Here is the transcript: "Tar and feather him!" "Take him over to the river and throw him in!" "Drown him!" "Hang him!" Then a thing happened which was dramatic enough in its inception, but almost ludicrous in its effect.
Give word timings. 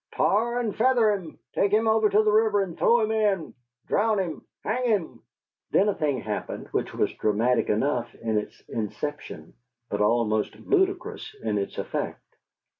"Tar 0.15 0.57
and 0.59 0.75
feather 0.75 1.11
him!" 1.11 1.37
"Take 1.53 1.71
him 1.71 1.87
over 1.87 2.09
to 2.09 2.23
the 2.23 2.31
river 2.31 2.63
and 2.63 2.75
throw 2.75 3.01
him 3.01 3.11
in!" 3.11 3.53
"Drown 3.85 4.17
him!" 4.17 4.41
"Hang 4.63 4.83
him!" 4.83 5.19
Then 5.69 5.89
a 5.89 5.93
thing 5.93 6.21
happened 6.21 6.67
which 6.69 6.91
was 6.95 7.13
dramatic 7.13 7.69
enough 7.69 8.11
in 8.15 8.39
its 8.39 8.61
inception, 8.67 9.53
but 9.91 10.01
almost 10.01 10.55
ludicrous 10.59 11.35
in 11.43 11.59
its 11.59 11.77
effect. 11.77 12.35